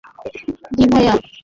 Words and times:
জি, 0.77 0.83
ভাইয়া? 0.91 1.13